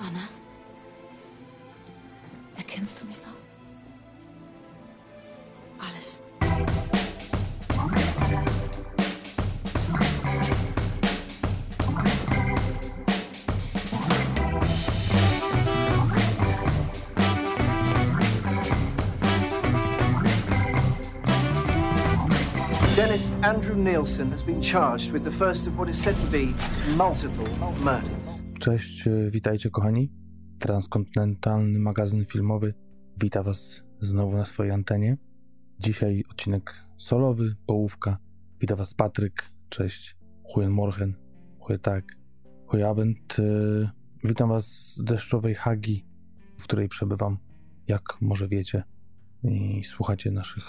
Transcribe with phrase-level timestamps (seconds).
[0.00, 0.28] Anna?
[2.56, 3.36] Erkennst du mich noch?
[5.86, 6.22] Alles.
[22.96, 26.54] Dennis Andrew Nielsen has been charged with the first of what is said to be
[26.96, 27.48] multiple
[27.82, 28.19] murders.
[28.60, 30.12] Cześć, e, witajcie kochani.
[30.58, 32.74] Transkontynentalny magazyn filmowy
[33.20, 35.18] wita was znowu na swojej antenie.
[35.78, 38.18] Dzisiaj odcinek solowy, połówka.
[38.60, 40.16] Wita was Patryk, cześć.
[40.44, 41.14] Huyen Morgen,
[41.82, 42.04] tak.
[42.88, 43.36] Abend.
[43.38, 43.90] E,
[44.24, 46.06] Witam was z deszczowej Hagi,
[46.58, 47.38] w której przebywam,
[47.88, 48.82] jak może wiecie.
[49.42, 50.64] I słuchacie naszych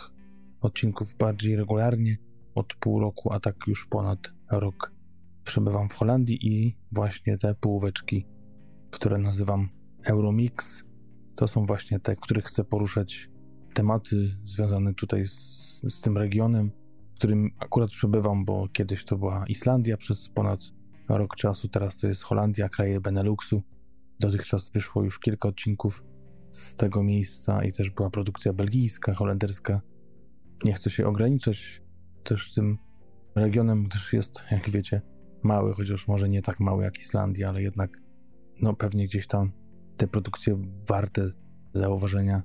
[0.61, 2.17] odcinków bardziej regularnie
[2.55, 4.19] od pół roku, a tak już ponad
[4.51, 5.00] rok
[5.43, 8.25] przebywam w Holandii i właśnie te półweczki,
[8.91, 9.69] które nazywam
[10.05, 10.83] Euromix,
[11.35, 13.29] to są właśnie te, których chcę poruszać
[13.73, 16.71] tematy związane tutaj z, z tym regionem,
[17.13, 20.59] w którym akurat przebywam, bo kiedyś to była Islandia przez ponad
[21.09, 23.61] rok czasu, teraz to jest Holandia, kraje Beneluxu.
[24.19, 26.03] Dotychczas wyszło już kilka odcinków
[26.51, 29.81] z tego miejsca i też była produkcja belgijska, holenderska.
[30.63, 31.81] Nie chcę się ograniczać
[32.23, 32.77] też tym
[33.35, 35.01] regionem, gdyż jest, jak wiecie,
[35.43, 38.01] mały, chociaż może nie tak mały jak Islandia, ale jednak
[38.61, 39.51] no pewnie gdzieś tam
[39.97, 41.31] te produkcje warte
[41.73, 42.43] zauważenia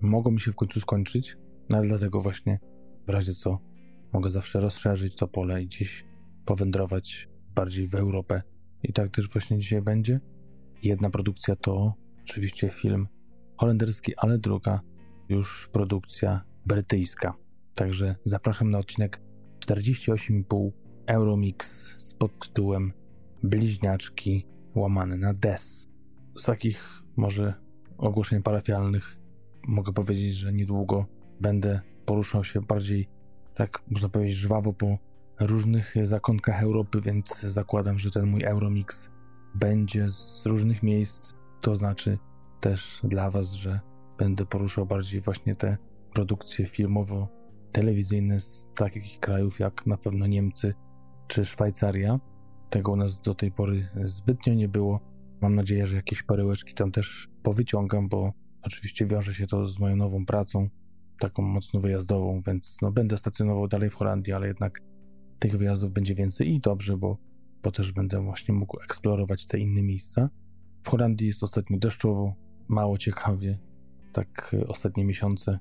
[0.00, 1.36] mogą mi się w końcu skończyć,
[1.70, 2.58] no ale dlatego właśnie
[3.06, 3.58] w razie co
[4.12, 6.04] mogę zawsze rozszerzyć to pole i gdzieś
[6.44, 8.42] powędrować bardziej w Europę.
[8.82, 10.20] I tak też właśnie dzisiaj będzie.
[10.82, 13.08] Jedna produkcja to oczywiście film
[13.56, 14.80] holenderski, ale druga
[15.28, 17.34] już produkcja brytyjska.
[17.74, 19.20] Także zapraszam na odcinek
[19.66, 20.70] 48,5
[21.06, 22.92] Euromix z podtytułem
[23.42, 25.88] Bliźniaczki łamane na DES.
[26.36, 27.54] Z takich może
[27.98, 29.18] ogłoszeń parafialnych
[29.68, 31.06] mogę powiedzieć, że niedługo
[31.40, 33.08] będę poruszał się bardziej,
[33.54, 34.98] tak można powiedzieć, żwawo po
[35.40, 39.10] różnych zakątkach Europy, więc zakładam, że ten mój Euromix
[39.54, 41.34] będzie z różnych miejsc.
[41.60, 42.18] To znaczy
[42.60, 43.80] też dla Was, że
[44.18, 45.76] będę poruszał bardziej właśnie te
[46.12, 50.74] produkcje filmowo-telewizyjne z takich krajów jak na pewno Niemcy
[51.26, 52.20] czy Szwajcaria.
[52.70, 55.00] Tego u nas do tej pory zbytnio nie było.
[55.40, 59.96] Mam nadzieję, że jakieś perełeczki tam też powyciągam, bo oczywiście wiąże się to z moją
[59.96, 60.68] nową pracą,
[61.18, 64.80] taką mocno wyjazdową, więc no, będę stacjonował dalej w Holandii, ale jednak
[65.38, 67.18] tych wyjazdów będzie więcej i dobrze, bo,
[67.62, 70.30] bo też będę właśnie mógł eksplorować te inne miejsca.
[70.82, 72.34] W Holandii jest ostatnio deszczowo,
[72.68, 73.58] mało ciekawie,
[74.12, 75.58] tak ostatnie miesiące,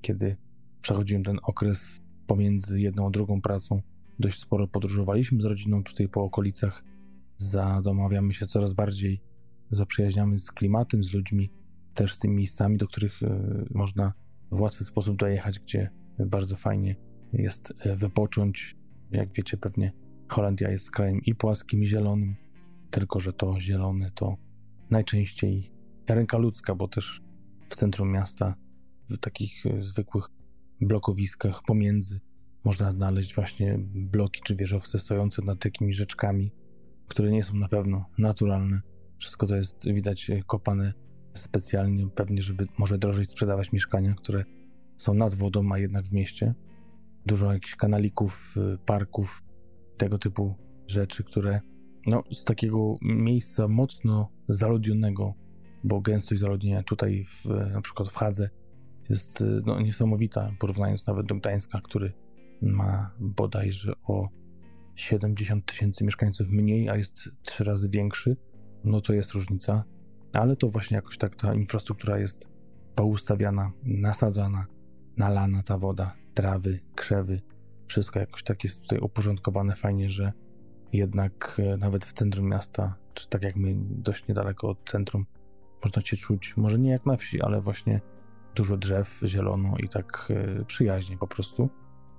[0.00, 0.36] kiedy
[0.80, 3.82] przechodziłem ten okres pomiędzy jedną a drugą pracą,
[4.22, 6.84] dość sporo podróżowaliśmy z rodziną tutaj po okolicach,
[7.36, 9.22] zadomawiamy się coraz bardziej,
[9.70, 11.50] zaprzyjaźniamy z klimatem, z ludźmi,
[11.94, 14.12] też z tymi miejscami, do których e, można
[14.50, 16.96] w łatwy sposób dojechać, gdzie bardzo fajnie
[17.32, 18.76] jest e, wypocząć.
[19.10, 19.92] Jak wiecie, pewnie
[20.28, 22.36] Holandia jest krajem i płaskim, i zielonym,
[22.90, 24.36] tylko że to zielone to
[24.90, 25.72] najczęściej
[26.08, 27.22] ręka ludzka, bo też
[27.68, 28.54] w centrum miasta,
[29.08, 30.28] w takich e, zwykłych
[30.80, 32.20] blokowiskach pomiędzy
[32.64, 36.52] można znaleźć właśnie bloki czy wieżowce stojące nad takimi rzeczkami,
[37.08, 38.80] które nie są na pewno naturalne.
[39.18, 40.92] Wszystko to jest widać kopane
[41.34, 44.44] specjalnie, pewnie, żeby może drożej sprzedawać mieszkania, które
[44.96, 46.54] są nad wodą, a jednak w mieście.
[47.26, 49.42] Dużo jakichś kanalików, y, parków,
[49.96, 50.54] tego typu
[50.86, 51.60] rzeczy, które
[52.06, 55.34] no, z takiego miejsca mocno zaludnionego,
[55.84, 58.50] bo gęstość zaludnienia tutaj w, na przykład w Hadze
[59.08, 62.12] jest no, niesamowita, porównując nawet do Gdańska, który
[62.62, 64.28] ma bodajże o
[64.94, 68.36] 70 tysięcy mieszkańców mniej, a jest trzy razy większy,
[68.84, 69.84] no to jest różnica.
[70.32, 72.48] Ale to właśnie jakoś tak ta infrastruktura jest
[72.94, 74.66] poustawiana, nasadzana,
[75.16, 77.40] nalana ta woda, trawy, krzewy,
[77.86, 80.32] wszystko jakoś tak jest tutaj uporządkowane fajnie, że
[80.92, 85.26] jednak e, nawet w centrum miasta, czy tak jak my dość niedaleko od centrum,
[85.84, 88.00] można się czuć, może nie jak na wsi, ale właśnie
[88.54, 91.70] dużo drzew, zielono i tak e, przyjaźnie po prostu.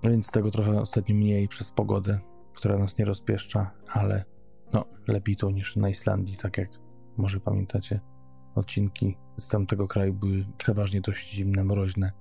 [0.03, 2.19] Więc tego trochę ostatnio mniej przez pogodę,
[2.53, 4.25] która nas nie rozpieszcza, ale
[4.73, 6.69] no, lepiej to niż na Islandii, tak jak
[7.17, 7.99] może pamiętacie.
[8.55, 12.11] Odcinki z tamtego kraju były przeważnie dość zimne, mroźne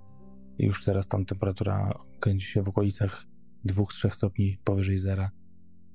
[0.59, 3.25] i już teraz tam temperatura kręci się w okolicach
[3.67, 5.31] 2-3 stopni powyżej zera,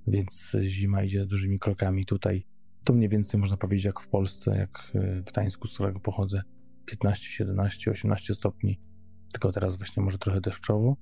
[0.07, 2.45] więc zima idzie dużymi krokami tutaj.
[2.83, 6.41] To mniej więcej można powiedzieć jak w Polsce, jak w Gdańsku, z którego pochodzę,
[6.85, 8.81] 15, 17, 18 stopni,
[9.31, 10.95] tylko teraz właśnie może trochę deszczowo.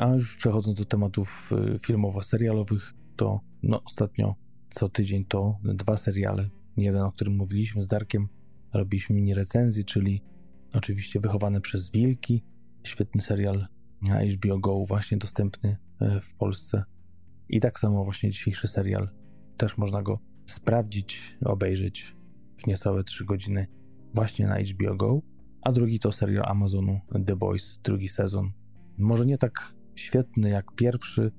[0.00, 4.34] A już przechodząc do tematów y, filmowo-serialowych, to no, ostatnio
[4.68, 8.28] co tydzień to dwa seriale jeden, o którym mówiliśmy z Darkiem,
[8.72, 10.22] robiliśmy mini recenzję, czyli
[10.74, 12.44] oczywiście Wychowane przez Wilki,
[12.84, 13.66] świetny serial
[14.02, 16.84] na HBO Go, właśnie dostępny e, w Polsce.
[17.48, 19.10] I tak samo właśnie dzisiejszy serial,
[19.56, 22.16] też można go sprawdzić, obejrzeć
[22.56, 23.66] w niecałe 3 godziny
[24.14, 25.22] właśnie na HBO Go,
[25.62, 28.52] a drugi to serial Amazonu The Boys, drugi sezon.
[28.98, 31.32] Może nie tak świetny jak pierwszy,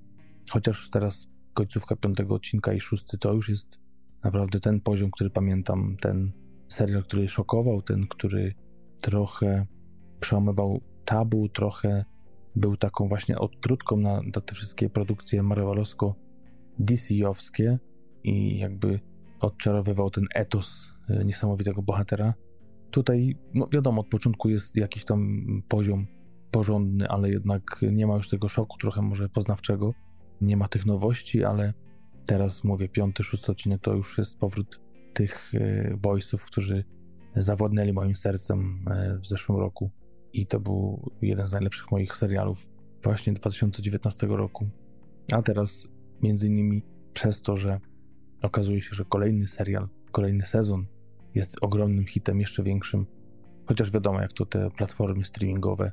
[0.49, 3.79] chociaż teraz końcówka piątego odcinka i szósty to już jest
[4.23, 6.31] naprawdę ten poziom, który pamiętam, ten
[6.67, 8.53] serial, który szokował, ten, który
[9.01, 9.65] trochę
[10.19, 12.05] przełamywał tabu, trochę
[12.55, 17.77] był taką właśnie odtrutką na, na te wszystkie produkcje marvelowsko-DC-owskie
[18.23, 18.99] i jakby
[19.39, 22.33] odczarowywał ten etos e, niesamowitego bohatera.
[22.91, 26.07] Tutaj, no wiadomo, od początku jest jakiś tam poziom
[26.51, 29.93] porządny, ale jednak nie ma już tego szoku trochę może poznawczego.
[30.41, 31.73] Nie ma tych nowości, ale
[32.25, 34.79] teraz mówię, piąty, szósty odcinek to już jest powrót
[35.13, 36.85] tych e, boysów, którzy
[37.35, 39.91] zawodnęli moim sercem e, w zeszłym roku.
[40.33, 42.67] I to był jeden z najlepszych moich serialów
[43.03, 44.69] właśnie 2019 roku.
[45.31, 45.87] A teraz,
[46.21, 46.83] między innymi
[47.13, 47.79] przez to, że
[48.41, 50.85] okazuje się, że kolejny serial, kolejny sezon
[51.35, 53.05] jest ogromnym hitem, jeszcze większym.
[53.65, 55.91] Chociaż wiadomo, jak to te platformy streamingowe,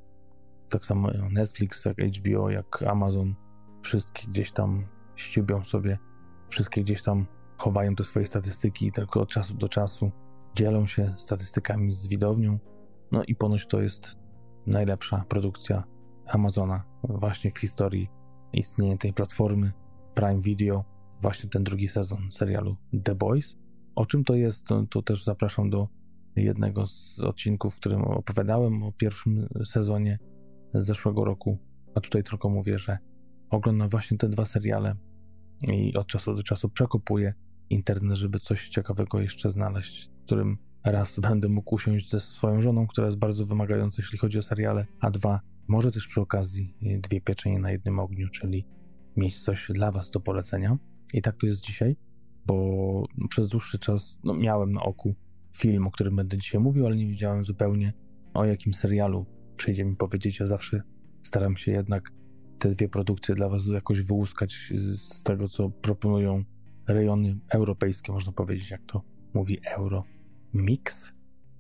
[0.69, 3.35] tak samo Netflix, jak HBO, jak Amazon,
[3.83, 4.87] wszystkie gdzieś tam
[5.17, 5.99] ściubią sobie,
[6.49, 7.27] wszystkie gdzieś tam
[7.57, 10.11] chowają te swoje statystyki i tylko od czasu do czasu
[10.55, 12.59] dzielą się statystykami z widownią.
[13.13, 14.17] No i ponoć to jest
[14.67, 15.85] najlepsza produkcja
[16.27, 18.09] Amazona właśnie w historii
[18.53, 19.73] istnienia tej platformy
[20.15, 20.85] Prime Video,
[21.21, 23.57] właśnie ten drugi sezon serialu The Boys.
[23.95, 25.89] O czym to jest, to, to też zapraszam do
[26.37, 30.19] jednego z odcinków, w którym opowiadałem o pierwszym sezonie
[30.75, 31.59] z zeszłego roku,
[31.95, 32.99] a tutaj tylko mówię, że
[33.51, 34.95] oglądam właśnie te dwa seriale
[35.69, 37.35] i od czasu do czasu przekopuję
[37.71, 43.07] internet, żeby coś ciekawego jeszcze znaleźć, którym raz będę mógł usiąść ze swoją żoną, która
[43.07, 47.59] jest bardzo wymagająca, jeśli chodzi o seriale, a dwa, może też przy okazji dwie pieczenie
[47.59, 48.67] na jednym ogniu, czyli
[49.17, 50.79] mieć coś dla Was do polecenia.
[51.15, 51.97] I tak to jest dzisiaj,
[52.47, 55.15] bo przez dłuższy czas no, miałem na oku
[55.57, 57.93] film, o którym będę dzisiaj mówił, ale nie wiedziałem zupełnie
[58.35, 59.27] o jakim serialu
[59.59, 60.41] przyjdzie mi powiedzieć.
[60.41, 60.83] Ja zawsze
[61.23, 62.13] staram się jednak
[62.59, 66.45] te dwie produkcje dla Was jakoś wyłuskać z tego, co proponują
[66.87, 69.03] rejony europejskie, można powiedzieć, jak to
[69.35, 70.05] mówi Euro
[70.55, 71.13] Mix.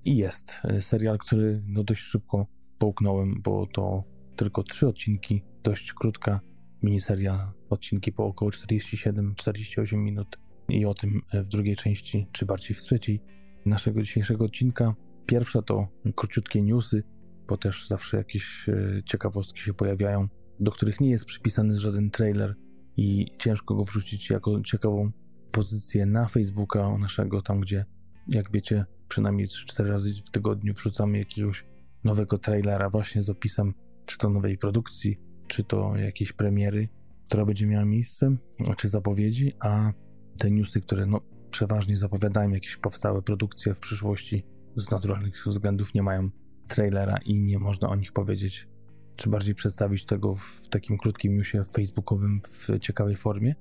[0.05, 2.47] I jest e, serial, który no dość szybko
[2.79, 4.05] połknąłem, bo to
[4.37, 6.41] tylko trzy odcinki, dość krótka
[6.83, 12.77] miniseria, odcinki po około 47-48 minut i o tym e, w drugiej części, czy bardziej
[12.77, 13.21] w trzeciej
[13.67, 14.95] naszego dzisiejszego odcinka.
[15.27, 17.03] Pierwsza to króciutkie newsy,
[17.49, 20.29] bo też zawsze jakieś e, ciekawostki się pojawiają,
[20.61, 22.55] do których nie jest przypisany żaden trailer
[22.97, 25.11] i ciężko go wrzucić jako ciekawą
[25.53, 27.85] pozycję na Facebooka naszego, tam gdzie,
[28.29, 31.65] jak wiecie, przynajmniej 3-4 razy w tygodniu wrzucamy jakiegoś
[32.05, 33.75] nowego trailera właśnie z opisem,
[34.07, 36.89] czy to nowej produkcji, czy to jakiejś premiery,
[37.27, 38.37] która będzie miała miejsce,
[38.77, 39.93] czy zapowiedzi, a
[40.39, 41.21] te newsy, które no,
[41.51, 44.45] przeważnie zapowiadają jakieś powstałe produkcje w przyszłości,
[44.77, 46.31] z naturalnych względów nie mają
[46.69, 48.69] trailera i nie można o nich powiedzieć,
[49.17, 53.55] czy bardziej przedstawić tego w takim krótkim newsie facebookowym w ciekawej formie.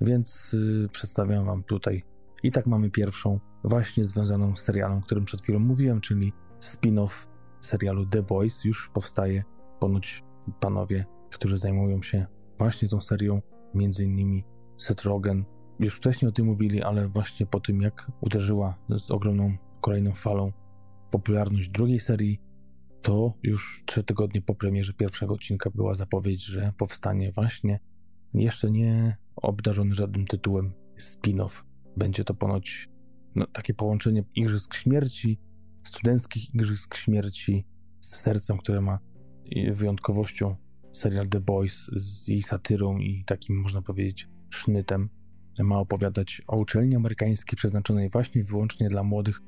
[0.00, 2.02] Więc yy, przedstawiam Wam tutaj.
[2.42, 7.26] I tak mamy pierwszą, właśnie związaną z serialem, o którym przed chwilą mówiłem, czyli spin-off
[7.60, 8.64] serialu The Boys.
[8.64, 9.44] Już powstaje.
[9.80, 10.22] Ponoć
[10.60, 12.26] panowie, którzy zajmują się
[12.58, 13.42] właśnie tą serią,
[13.74, 14.44] między innymi
[14.76, 15.44] Seth Rogen,
[15.78, 20.52] już wcześniej o tym mówili, ale właśnie po tym, jak uderzyła z ogromną kolejną falą
[21.12, 22.40] popularność drugiej serii,
[23.02, 27.80] to już trzy tygodnie po premierze pierwszego odcinka była zapowiedź, że powstanie właśnie
[28.34, 31.64] jeszcze nie obdarzony żadnym tytułem spin-off.
[31.96, 32.88] Będzie to ponoć
[33.34, 35.38] no, takie połączenie Igrzysk Śmierci,
[35.84, 37.66] studenckich Igrzysk Śmierci
[38.00, 38.98] z sercem, które ma
[39.72, 40.56] wyjątkowością
[40.92, 45.08] serial The Boys z jej satyrą i takim, można powiedzieć, sznytem.
[45.62, 49.40] Ma opowiadać o uczelni amerykańskiej przeznaczonej właśnie wyłącznie dla młodych,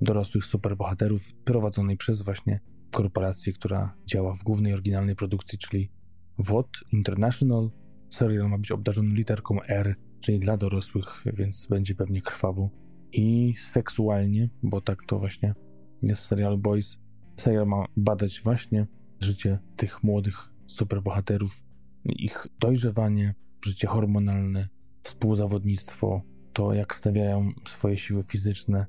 [0.00, 2.60] dorosłych superbohaterów, prowadzonej przez właśnie
[2.90, 5.90] korporację, która działa w głównej oryginalnej produkcji, czyli
[6.38, 7.70] WOT International.
[8.10, 12.70] Serial ma być obdarzony literką R, czyli dla dorosłych, więc będzie pewnie krwawo
[13.12, 15.54] i seksualnie, bo tak to właśnie
[16.02, 16.98] jest w serialu Boys.
[17.36, 18.86] Serial ma badać właśnie
[19.20, 21.62] życie tych młodych superbohaterów,
[22.04, 23.34] ich dojrzewanie,
[23.64, 24.68] życie hormonalne,
[25.02, 26.22] współzawodnictwo,
[26.52, 28.86] to jak stawiają swoje siły fizyczne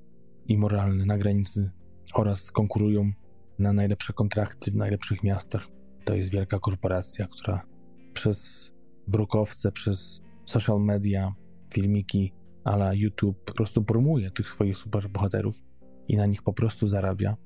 [0.48, 1.72] i moralne na granicy
[2.13, 3.12] oraz konkurują
[3.60, 5.68] na najlepsze kontrakty w najlepszych miastach.
[6.06, 7.66] To jest wielka korporacja, która
[8.13, 8.72] przez
[9.08, 11.34] brukowce, przez social media,
[11.74, 15.62] filmiki, ale YouTube po prostu promuje tych swoich superbohaterów
[16.08, 17.38] i na nich po prostu zarabia.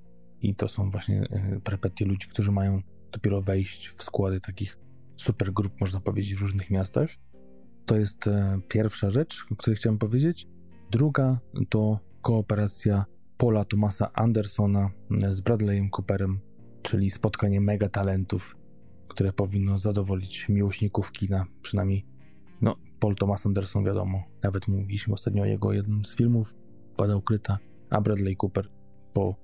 [0.42, 2.82] I to są właśnie e, perpetie ludzi, którzy mają
[3.12, 4.80] dopiero wejść w składy takich
[5.18, 7.10] supergrup, można powiedzieć, w różnych miastach.
[7.86, 10.48] To jest e, pierwsza rzecz, o której chciałem powiedzieć.
[10.92, 11.40] Druga
[11.70, 13.06] to kooperacja
[13.38, 14.90] Paula Thomasa Andersona
[15.30, 16.40] z Bradleyem Cooperem,
[16.82, 18.58] czyli spotkanie mega talentów,
[19.08, 22.06] które powinno zadowolić miłośników kina, przynajmniej
[22.62, 26.56] no, Paul Thomas Anderson wiadomo, nawet mówiliśmy ostatnio o jego jednym z filmów,
[26.98, 27.58] Pada Ukryta,
[27.90, 28.70] a Bradley Cooper
[29.14, 29.36] po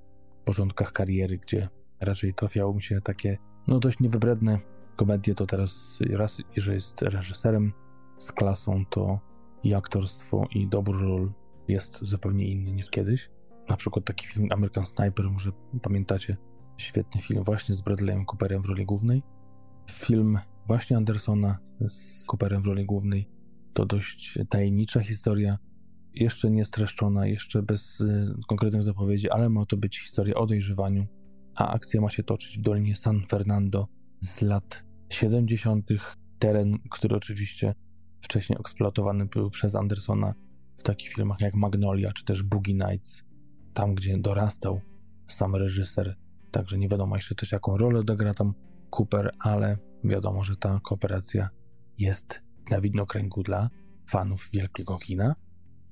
[0.45, 1.69] porządkach kariery, gdzie
[2.01, 4.59] raczej trafiało mi się takie, no dość niewybredne
[4.95, 7.73] komedie, to teraz raz, że jest reżyserem
[8.17, 9.19] z klasą, to
[9.63, 11.31] i aktorstwo, i dobór ról
[11.67, 13.29] jest zupełnie inny niż kiedyś.
[13.69, 16.37] Na przykład taki film American Sniper, może pamiętacie,
[16.77, 19.23] świetny film właśnie z Bradleyem Cooperem w roli głównej.
[19.91, 23.37] Film właśnie Andersona z Cooperem w roli głównej
[23.77, 25.57] to dość tajemnicza historia,
[26.13, 31.07] jeszcze nie streszczona, jeszcze bez y, konkretnych zapowiedzi, ale ma to być historia o dojrzewaniu,
[31.55, 33.87] a akcja ma się toczyć w Dolinie San Fernando
[34.21, 35.89] z lat 70.
[36.39, 37.73] Teren, który oczywiście
[38.21, 40.33] wcześniej eksploatowany był przez Andersona
[40.77, 43.23] w takich filmach jak Magnolia czy też Boogie Nights,
[43.73, 44.81] tam gdzie dorastał
[45.27, 46.15] sam reżyser.
[46.51, 48.53] Także nie wiadomo jeszcze też jaką rolę odegra tam
[48.99, 51.49] Cooper, ale wiadomo, że ta kooperacja
[51.97, 53.69] jest na widnokręgu dla
[54.09, 55.35] fanów wielkiego kina.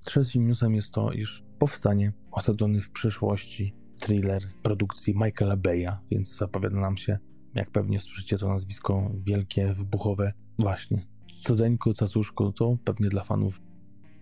[0.05, 6.79] Trzecim newsem jest to, iż powstanie osadzony w przyszłości thriller produkcji Michaela Beya, więc zapowiada
[6.79, 7.17] nam się,
[7.55, 11.07] jak pewnie słyszycie to nazwisko wielkie, wybuchowe, właśnie
[11.45, 13.61] cudeńku, cacuszku, to pewnie dla fanów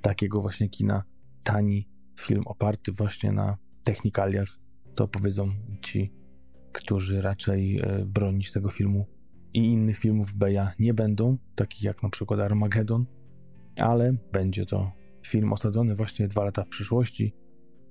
[0.04, 1.04] takiego właśnie kina
[1.44, 4.60] tani film oparty właśnie na technikaliach,
[4.96, 6.14] to powiedzą ci,
[6.72, 9.06] którzy raczej e, bronić tego filmu
[9.54, 13.06] i innych filmów Beya nie będą, takich jak na przykład Armageddon,
[13.78, 14.92] ale będzie to
[15.26, 17.34] film osadzony właśnie dwa lata w przyszłości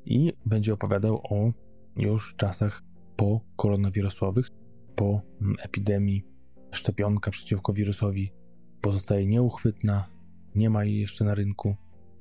[0.04, 1.52] i będzie opowiadał o
[1.96, 2.82] już czasach
[3.16, 4.48] po koronawirusowych,
[4.96, 6.24] po mm, epidemii.
[6.72, 8.32] Szczepionka przeciwko wirusowi
[8.80, 10.08] pozostaje nieuchwytna,
[10.54, 11.76] nie ma jej jeszcze na rynku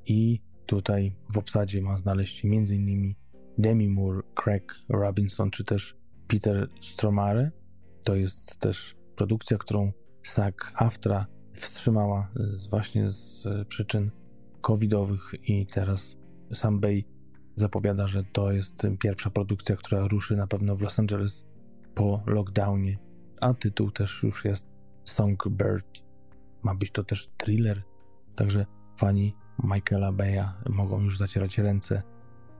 [0.06, 3.16] i tutaj w obsadzie ma znaleźć m.in.
[3.58, 7.52] Demi Moore, Craig Robinson czy też Peter Stromare.
[8.04, 9.92] To jest też produkcja, którą
[10.24, 12.32] SAG AFTRA wstrzymała
[12.70, 14.12] właśnie z przyczyn
[14.62, 16.18] covidowych i teraz
[16.54, 17.04] sam Bay
[17.56, 21.46] zapowiada, że to jest pierwsza produkcja, która ruszy na pewno w Los Angeles
[21.96, 22.98] po lockdownie,
[23.42, 24.68] a tytuł też już jest
[25.04, 26.04] Songbird.
[26.64, 27.84] Ma być to też thriller,
[28.36, 28.66] także
[28.98, 32.04] fani Michaela Beya mogą już zacierać ręce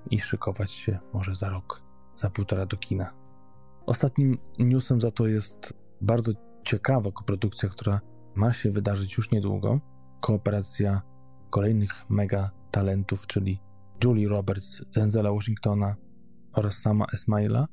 [0.10, 1.84] i szykować się może za rok,
[2.16, 3.14] za półtora do kina.
[3.86, 6.32] Ostatnim newsem za to jest bardzo
[6.64, 8.02] ciekawa koprodukcja, która
[8.36, 9.80] ma się wydarzyć już niedługo.
[10.22, 11.02] Kooperacja
[11.50, 13.62] kolejnych mega talentów, czyli
[14.04, 15.96] Julie Roberts, Denzela Washingtona
[16.54, 17.68] oraz sama Esmaila,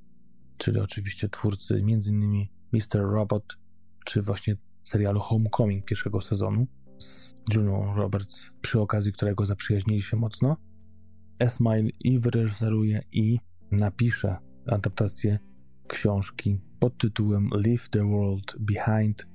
[0.57, 2.47] czyli oczywiście twórcy m.in.
[2.73, 3.01] Mr.
[3.01, 3.59] Robot,
[4.05, 6.67] czy właśnie serialu Homecoming pierwszego sezonu
[6.99, 10.57] z Julią Roberts, przy okazji którego zaprzyjaźnili się mocno.
[11.39, 13.39] Esmail i wyreżyseruje i
[13.71, 14.37] napisze
[14.67, 15.39] adaptację
[15.89, 19.27] książki pod tytułem Leave the World Behind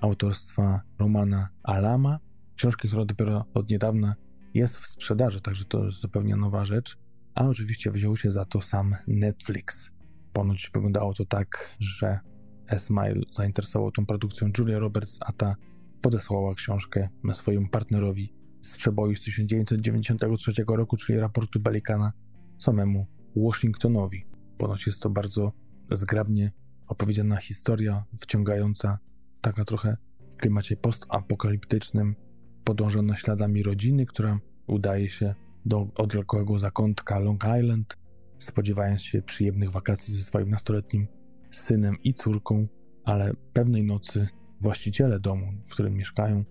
[0.00, 2.18] autorstwa Romana Alama.
[2.56, 4.14] Książki, która dopiero od niedawna
[4.54, 6.98] jest w sprzedaży, także to jest zupełnie nowa rzecz.
[7.34, 9.90] A oczywiście wziął się za to sam Netflix.
[10.32, 12.20] Ponoć wyglądało to tak, że
[12.66, 15.56] Esmail zainteresował tą produkcją Julia Roberts, a ta
[16.02, 22.12] podesłała książkę swojemu partnerowi z przeboju z 1993 roku, czyli raportu Belikana,
[22.58, 23.06] samemu
[23.36, 24.26] Washingtonowi.
[24.58, 25.52] Ponoć jest to bardzo
[25.90, 26.52] zgrabnie
[26.86, 28.98] opowiedziana historia, wciągająca,
[29.40, 29.96] taka trochę
[30.30, 32.16] w klimacie postapokaliptycznym,
[32.64, 35.34] podążona śladami rodziny, która udaje się
[35.66, 37.98] do odległego zakątka Long Island,
[38.38, 41.06] spodziewając się przyjemnych wakacji ze swoim nastoletnim
[41.50, 42.68] synem i córką,
[43.04, 44.28] ale pewnej nocy
[44.62, 46.44] właściciele domu, w którym mieszkają,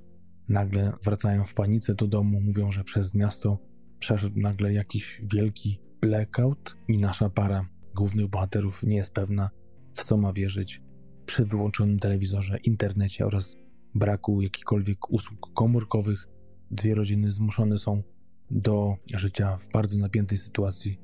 [0.50, 3.60] nagle wracają w panice do domu, mówią, że przez miasto
[4.00, 7.66] przeszedł nagle jakiś wielki blackout i nasza para
[7.96, 9.50] głównych bohaterów nie jest pewna,
[9.94, 10.82] w co ma wierzyć
[11.26, 13.56] przy wyłączonym telewizorze, internecie oraz
[13.96, 16.28] braku jakichkolwiek usług komórkowych.
[16.72, 18.04] Dwie rodziny zmuszone są
[18.52, 21.00] do życia w bardzo napiętej sytuacji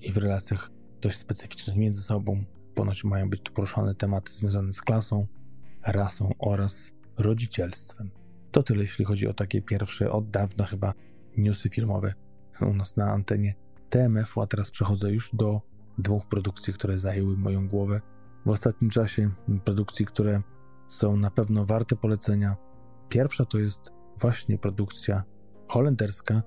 [0.00, 2.44] i w relacjach dość specyficznych między sobą.
[2.74, 5.26] Ponoć mają być tu poruszane tematy związane z klasą,
[5.86, 8.10] rasą oraz rodzicielstwem.
[8.50, 10.94] To tyle, jeśli chodzi o takie pierwsze, od dawna chyba,
[11.36, 12.14] newsy filmowe
[12.60, 13.54] u nas na antenie
[13.90, 15.60] TMF-u, a teraz przechodzę już do
[15.98, 18.00] dwóch produkcji, które zajęły moją głowę
[18.46, 19.30] w ostatnim czasie.
[19.64, 20.42] Produkcji, które
[20.88, 22.56] są na pewno warte polecenia.
[23.08, 23.80] Pierwsza to jest
[24.20, 25.24] właśnie produkcja
[25.68, 26.42] holenderska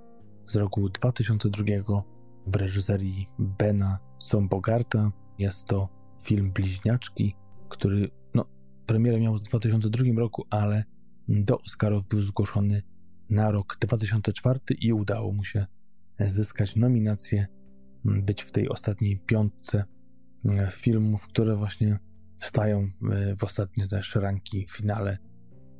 [0.47, 2.03] z roku 2002
[2.47, 5.11] w reżyserii Bena Sombogarta.
[5.37, 5.89] Jest to
[6.23, 7.35] film Bliźniaczki,
[7.69, 8.11] który
[8.85, 10.83] premierę miał w 2002 roku, ale
[11.27, 12.83] do Oscarów był zgłoszony
[13.29, 15.65] na rok 2004 i udało mu się
[16.19, 17.47] zyskać nominację,
[18.05, 19.83] być w tej ostatniej piątce
[20.45, 21.99] e, filmów, które właśnie
[22.41, 22.79] stają
[23.11, 25.17] e, w ostatnie te szranki finale,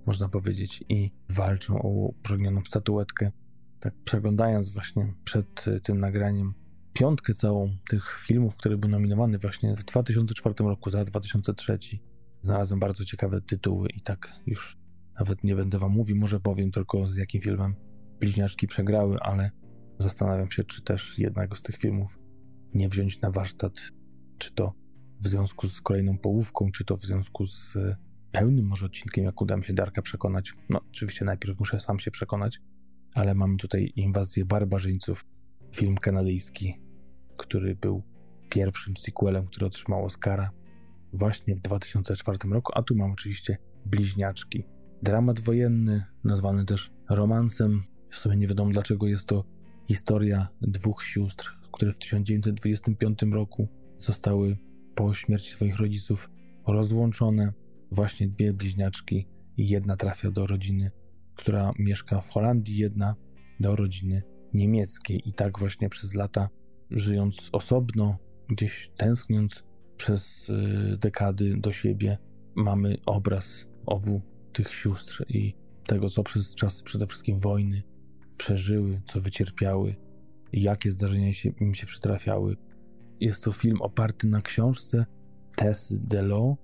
[0.06, 3.32] można powiedzieć, i walczą o upragnioną statuetkę.
[3.80, 6.54] Tak przeglądając właśnie przed e, tym nagraniem
[6.94, 11.80] piątkę całą tych filmów, które były nominowane właśnie w 2004 roku za 2003,
[12.44, 14.78] znalazłem bardzo ciekawe tytuły i tak już
[15.20, 17.76] nawet nie będę wam mówił, może powiem tylko z jakim filmem
[18.20, 19.52] bliźniaczki przegrały, ale
[20.00, 22.20] zastanawiam się, czy też jednego z tych filmów
[22.74, 23.74] nie wziąć na warsztat,
[24.38, 24.74] czy to
[25.20, 27.78] w związku z kolejną połówką, czy to w związku z
[28.32, 30.54] pełnym może odcinkiem, jak uda mi się Darka przekonać.
[30.70, 32.60] No, oczywiście najpierw muszę sam się przekonać,
[33.14, 35.26] ale mamy tutaj inwazję barbarzyńców,
[35.76, 36.82] film kanadyjski,
[37.38, 38.04] który był
[38.50, 40.52] pierwszym sequelem, który otrzymał Oscara
[41.14, 44.64] właśnie w 2004 roku, a tu mam oczywiście Bliźniaczki.
[45.02, 47.84] Dramat wojenny, nazwany też romansem.
[48.10, 49.44] W sumie nie wiadomo dlaczego jest to
[49.88, 53.68] historia dwóch sióstr, które w 1925 roku
[53.98, 54.58] zostały
[54.96, 56.30] po śmierci swoich rodziców
[56.68, 57.54] rozłączone.
[57.92, 59.28] Właśnie dwie bliźniaczki
[59.58, 60.92] i jedna trafia do rodziny,
[61.36, 63.16] która mieszka w Holandii, jedna
[63.60, 65.30] do rodziny niemieckiej.
[65.30, 66.50] I tak właśnie przez lata,
[66.92, 68.18] żyjąc osobno,
[68.50, 69.64] gdzieś tęskniąc
[69.98, 72.18] przez y, dekady do siebie,
[72.56, 74.22] mamy obraz obu
[74.54, 77.84] tych sióstr i tego, co przez czas przede wszystkim wojny
[78.38, 79.96] przeżyły, co wycierpiały,
[80.54, 82.58] jakie zdarzenia się, im się przytrafiały.
[83.20, 85.06] Jest to film oparty na książce
[85.56, 86.58] Tess Delo,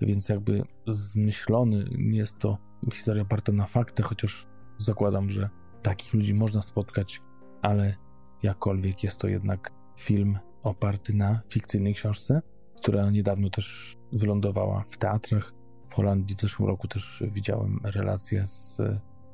[0.00, 2.58] więc jakby zmyślony nie jest to
[2.92, 4.46] historia oparta na faktach, chociaż
[4.78, 5.48] zakładam, że
[5.82, 7.22] takich ludzi można spotkać,
[7.62, 7.94] ale
[8.42, 12.42] jakkolwiek jest to jednak film oparty na fikcyjnej książce,
[12.76, 15.52] która niedawno też wylądowała w teatrach.
[15.88, 18.82] W Holandii w zeszłym roku też widziałem relację z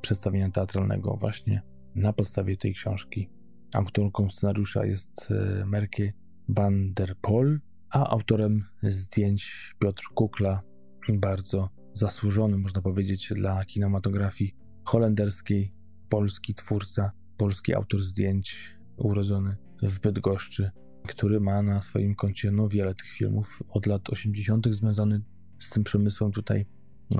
[0.00, 1.62] przedstawienia teatralnego właśnie
[1.94, 3.30] na podstawie tej książki.
[3.74, 6.12] Autorką scenariusza jest e, Merke
[6.48, 10.62] van der Pol, a autorem zdjęć Piotr Kukla,
[11.08, 15.74] bardzo zasłużony, można powiedzieć, dla kinematografii holenderskiej,
[16.08, 20.70] polski twórca, polski autor zdjęć, urodzony w Bydgoszczy,
[21.08, 24.66] który ma na swoim koncie no, wiele tych filmów od lat 80.
[24.70, 25.20] związany
[25.58, 26.66] z tym przemysłem tutaj,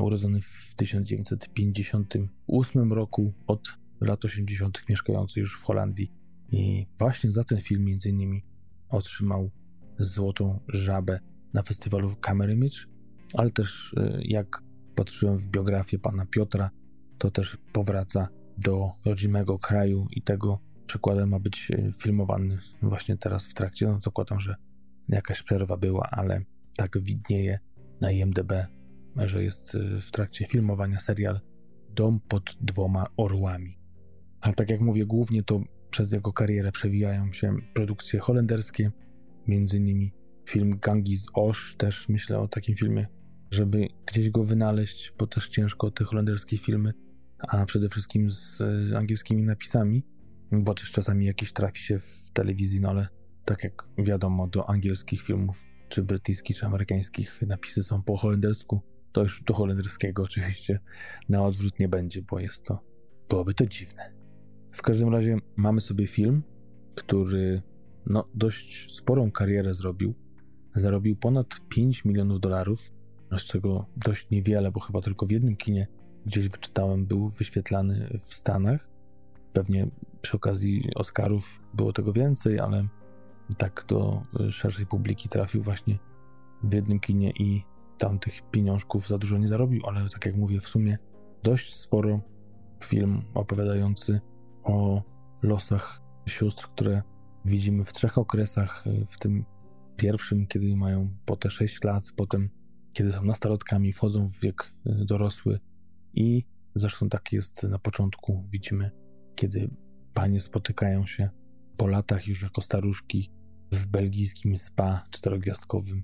[0.01, 4.88] urodzony w 1958 roku, od lat 80.
[4.88, 6.12] mieszkający już w Holandii.
[6.51, 8.45] I właśnie za ten film między innymi
[8.88, 9.51] otrzymał
[9.99, 11.21] Złotą Żabę
[11.55, 12.16] na festiwalu
[12.53, 12.79] Image,
[13.35, 14.62] ale też y, jak
[14.95, 16.71] patrzyłem w biografię pana Piotra,
[17.18, 20.61] to też powraca do rodzimego kraju i tego
[20.93, 23.87] przykładem ma być y, filmowany właśnie teraz w trakcie.
[23.87, 24.57] No zakładam, że
[25.09, 26.41] jakaś przerwa była, ale
[26.77, 27.59] tak widnieje
[28.01, 28.53] na IMDb,
[29.17, 31.41] że jest y, w trakcie filmowania serial
[31.91, 33.79] Dom pod dwoma orłami.
[34.41, 38.91] Ale tak jak mówię, głównie to przez jego karierę przewijają się produkcje holenderskie,
[39.47, 40.13] między innymi
[40.49, 43.07] film Gangi z Osh, też myślę o takim filmie,
[43.51, 46.93] żeby gdzieś go wynaleźć, bo też ciężko te holenderskie filmy,
[47.39, 50.12] a przede wszystkim z e, angielskimi napisami,
[50.53, 53.09] bo też czasami jakiś trafi się w telewizji, no ale
[53.45, 58.81] tak jak wiadomo, do angielskich filmów, czy brytyjskich, czy amerykańskich napisy są po holendersku,
[59.12, 60.81] to już do holenderskiego oczywiście
[61.29, 62.85] na odwrót nie będzie, bo jest to,
[63.29, 64.12] byłoby to dziwne.
[64.73, 66.43] W każdym razie mamy sobie film,
[66.95, 67.62] który
[68.07, 70.15] no, dość sporą karierę zrobił.
[70.75, 72.93] Zarobił ponad 5 milionów dolarów,
[73.38, 75.87] z czego dość niewiele, bo chyba tylko w jednym kinie
[76.27, 78.92] gdzieś wyczytałem, był wyświetlany w Stanach.
[79.53, 79.87] Pewnie
[80.23, 82.87] przy okazji Oscarów było tego więcej, ale
[83.59, 85.99] tak do szerszej publiki trafił właśnie
[86.62, 87.65] w jednym kinie i
[87.99, 90.99] tam tych pieniążków za dużo nie zarobił, ale tak jak mówię, w sumie
[91.43, 92.21] dość sporo
[92.85, 94.21] film opowiadający
[94.62, 95.03] o
[95.43, 97.03] losach sióstr, które
[97.45, 98.85] widzimy w trzech okresach.
[99.07, 99.45] W tym
[99.97, 102.51] pierwszym, kiedy mają po te 6 lat, potem
[102.93, 105.61] kiedy są nastolatkami, wchodzą w wiek y, dorosły
[106.15, 108.45] i zresztą tak jest na początku.
[108.51, 108.91] Widzimy,
[109.43, 109.71] kiedy
[110.15, 111.31] panie spotykają się
[111.77, 113.31] po latach już jako staruszki
[113.73, 116.03] w belgijskim spa czterogwiazdkowym.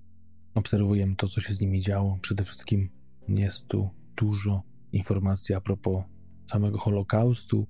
[0.54, 2.18] Obserwujemy to, co się z nimi działo.
[2.22, 2.90] Przede wszystkim
[3.28, 6.04] jest tu dużo informacji a propos
[6.50, 7.66] samego Holokaustu,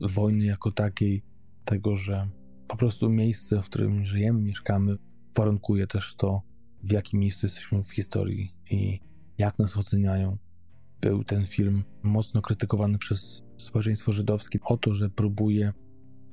[0.00, 1.22] wojny jako takiej,
[1.64, 2.28] tego, że
[2.68, 4.96] po prostu miejsce, w którym żyjemy, mieszkamy,
[5.36, 6.42] warunkuje też to,
[6.82, 9.00] w jakim miejscu jesteśmy w historii i
[9.38, 10.36] jak nas oceniają.
[11.00, 15.72] Był ten film mocno krytykowany przez społeczeństwo żydowskie o to, że próbuje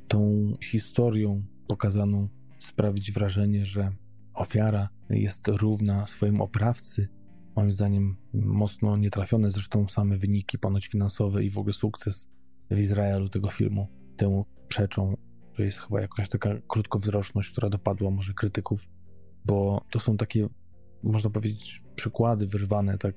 [0.07, 3.91] tą historią pokazaną sprawić wrażenie, że
[4.33, 7.07] ofiara jest równa swojemu oprawcy.
[7.55, 12.29] Moim zdaniem mocno nietrafione, zresztą same wyniki ponoć finansowe i w ogóle sukces
[12.71, 15.17] w Izraelu tego filmu temu przeczą.
[15.55, 18.89] To jest chyba jakaś taka krótkowzroczność, która dopadła może krytyków,
[19.45, 20.47] bo to są takie,
[21.03, 23.15] można powiedzieć, przykłady wyrwane tak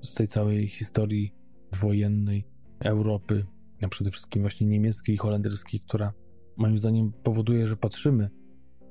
[0.00, 1.34] z tej całej historii
[1.72, 2.53] wojennej
[2.84, 3.46] Europy,
[3.84, 6.12] a przede wszystkim właśnie niemieckiej i holenderskiej, która
[6.56, 8.30] moim zdaniem powoduje, że patrzymy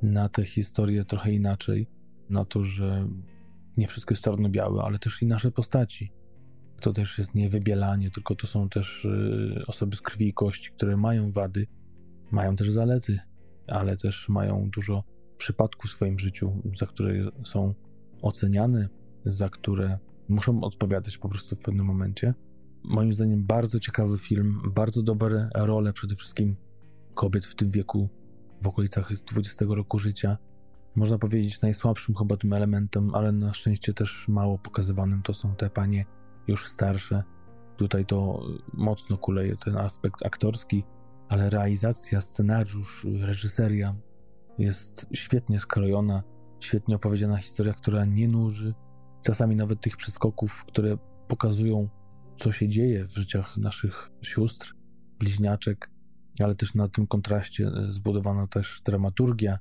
[0.01, 1.87] na tę historię trochę inaczej,
[2.29, 3.07] na to, że
[3.77, 6.11] nie wszystko jest czarno-białe, ale też i nasze postaci.
[6.81, 10.71] To też jest nie wybielanie, tylko to są też y, osoby z krwi i kości,
[10.71, 11.67] które mają wady,
[12.31, 13.19] mają też zalety,
[13.67, 15.03] ale też mają dużo
[15.37, 17.73] przypadków w swoim życiu, za które są
[18.21, 18.89] oceniane,
[19.25, 22.33] za które muszą odpowiadać po prostu w pewnym momencie.
[22.83, 26.55] Moim zdaniem bardzo ciekawy film, bardzo dobre role przede wszystkim
[27.13, 28.09] kobiet w tym wieku,
[28.61, 30.37] w okolicach 20 roku życia.
[30.95, 35.69] Można powiedzieć najsłabszym chyba tym elementem, ale na szczęście też mało pokazywanym to są te
[35.69, 36.05] panie
[36.47, 37.23] już starsze.
[37.77, 38.43] Tutaj to
[38.73, 40.83] mocno kuleje ten aspekt aktorski,
[41.29, 43.95] ale realizacja, scenariusz, reżyseria
[44.57, 46.23] jest świetnie skrojona,
[46.59, 48.73] świetnie opowiedziana historia, która nie nuży.
[49.25, 51.89] Czasami nawet tych przeskoków, które pokazują,
[52.37, 54.73] co się dzieje w życiach naszych sióstr,
[55.19, 55.91] bliźniaczek,
[56.39, 59.57] ale też na tym kontraście zbudowana też dramaturgia.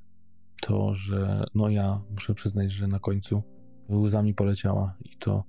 [0.63, 3.43] To, że no ja muszę przyznać, że na końcu
[3.89, 5.45] łzami poleciała i to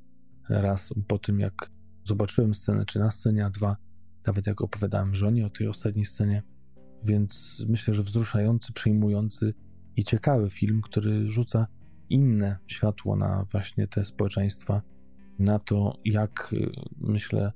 [0.49, 1.71] raz po tym, jak
[2.03, 3.77] zobaczyłem scenę, czy na scenie, a dwa,
[4.27, 6.43] nawet jak opowiadałem żonie o tej ostatniej scenie.
[7.05, 9.53] Więc myślę, że wzruszający, przejmujący
[9.95, 11.67] i ciekawy film, który rzuca
[12.09, 14.81] inne światło na właśnie te społeczeństwa,
[15.39, 16.55] na to, jak
[16.97, 17.51] myślę,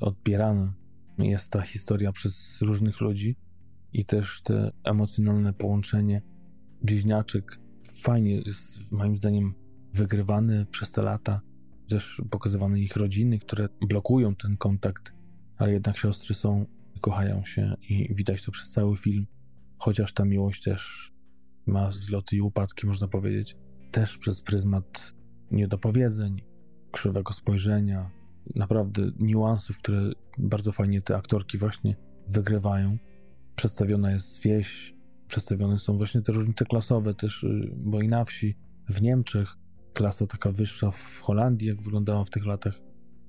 [0.00, 0.74] odbierana
[1.18, 3.36] jest ta historia przez różnych ludzi
[3.92, 6.22] i też te emocjonalne połączenie
[6.82, 7.60] bliźniaczek
[8.02, 9.54] fajnie jest moim zdaniem
[9.94, 11.40] wygrywane przez te lata.
[11.88, 15.12] Też pokazywane ich rodziny, które blokują ten kontakt,
[15.56, 16.66] ale jednak siostry są,
[17.00, 19.26] kochają się i widać to przez cały film.
[19.78, 21.12] Chociaż ta miłość też
[21.66, 23.56] ma zloty i upadki, można powiedzieć,
[23.90, 25.14] też przez pryzmat
[25.50, 26.42] niedopowiedzeń,
[26.90, 28.10] krzywego spojrzenia,
[28.54, 31.96] naprawdę niuansów, które bardzo fajnie te aktorki właśnie
[32.28, 32.98] wygrywają.
[33.56, 34.94] Przedstawiona jest wieś,
[35.26, 38.56] przedstawione są właśnie te różnice klasowe też, y, bo i na wsi,
[38.88, 39.56] w Niemczech,
[39.94, 42.80] klasa taka wyższa w Holandii, jak wyglądała w tych latach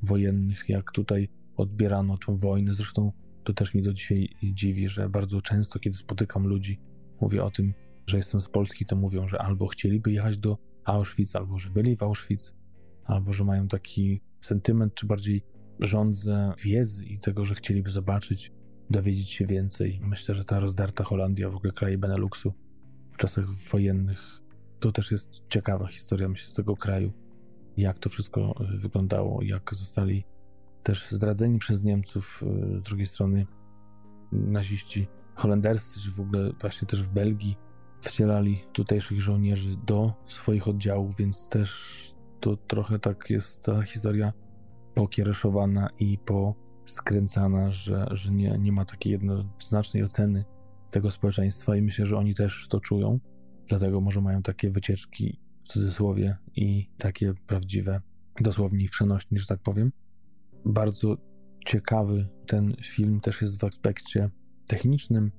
[0.03, 2.73] wojennych, jak tutaj odbierano tą wojnę.
[2.73, 3.11] Zresztą
[3.43, 6.79] to też mi do dzisiaj dziwi, że bardzo często, kiedy spotykam ludzi,
[7.21, 7.73] mówię o tym,
[8.07, 11.97] że jestem z Polski, to mówią, że albo chcieliby jechać do Auschwitz, albo że byli
[11.97, 12.55] w Auschwitz,
[13.05, 15.43] albo że mają taki sentyment, czy bardziej
[15.79, 18.51] rządzę wiedzy i tego, że chcieliby zobaczyć,
[18.89, 19.99] dowiedzieć się więcej.
[20.03, 22.53] Myślę, że ta rozdarta Holandia, w ogóle kraje Beneluxu
[23.13, 24.41] w czasach wojennych,
[24.79, 27.13] to też jest ciekawa historia, myślę, tego kraju.
[27.77, 30.23] Jak to wszystko e, wyglądało, jak zostali
[30.83, 33.45] też zdradzeni przez Niemców, e, z drugiej strony
[34.31, 37.57] naziści holenderscy, czy w ogóle właśnie też w Belgii
[38.01, 42.01] wcielali tutejszych żołnierzy do swoich oddziałów, więc też
[42.41, 44.33] to trochę tak jest ta historia
[44.93, 50.45] pokiereszowana i poskręcana, że, że nie, nie ma takiej jednoznacznej oceny
[50.91, 53.19] tego społeczeństwa i myślę, że oni też to czują,
[53.67, 58.01] dlatego może mają takie wycieczki w cudzysłowie i takie prawdziwe,
[58.41, 59.91] dosłownie ich przenośni, że tak powiem.
[60.65, 61.17] Bardzo
[61.65, 64.29] ciekawy ten film też jest w aspekcie
[64.67, 65.31] technicznym.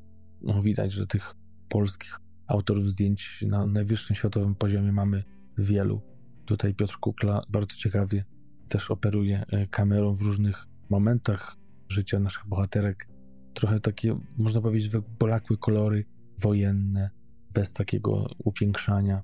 [0.43, 1.35] No, widać, że tych
[1.69, 5.25] polskich autorów zdjęć na najwyższym światowym poziomie mamy
[5.59, 6.12] wielu.
[6.53, 8.25] Tutaj Piotr Kukla bardzo ciekawie
[8.69, 11.57] też operuje e, kamerą w różnych momentach
[11.89, 13.09] życia naszych bohaterek.
[13.55, 16.05] Trochę takie, można powiedzieć, wybolakłe kolory
[16.39, 17.11] wojenne,
[17.51, 19.23] bez takiego upiększania,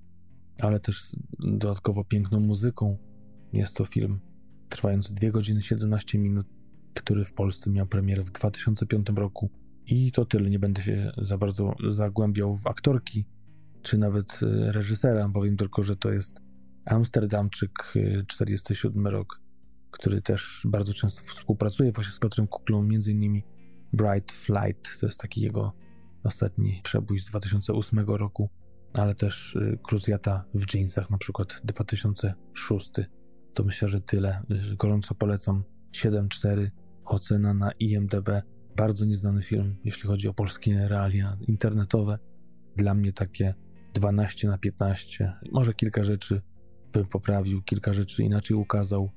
[0.60, 2.98] ale też dodatkowo piękną muzyką.
[3.52, 4.20] Jest to film
[4.68, 6.46] trwający 2 godziny 17 minut,
[6.94, 9.50] który w Polsce miał premierę w 2005 roku.
[9.86, 13.26] I to tyle, nie będę się za bardzo zagłębiał w aktorki,
[13.82, 16.47] czy nawet e, reżysera, powiem tylko, że to jest
[16.88, 17.92] Amsterdamczyk,
[18.26, 19.40] 47 y, rok,
[19.90, 23.44] który też bardzo często współpracuje właśnie z Piotrem Kuklą, między innymi
[23.92, 25.72] Bright Flight, to jest taki jego
[26.24, 28.50] ostatni przebój z 2008 roku,
[28.92, 32.92] ale też y, Cruciata w jeansach, na przykład 2006.
[33.54, 34.42] To myślę, że tyle.
[34.72, 35.64] Y, gorąco polecam.
[35.92, 36.70] 7.4
[37.04, 38.28] ocena na IMDb.
[38.76, 42.18] Bardzo nieznany film, jeśli chodzi o polskie realia internetowe.
[42.76, 43.54] Dla mnie takie
[43.94, 45.32] 12 na 15.
[45.52, 46.42] Może kilka rzeczy
[46.92, 49.10] by poprawił, kilka rzeczy inaczej ukazał,